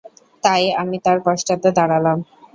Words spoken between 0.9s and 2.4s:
তাঁর পশ্চাতে দাঁড়ালাম।